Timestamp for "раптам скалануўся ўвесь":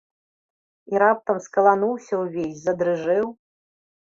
1.03-2.57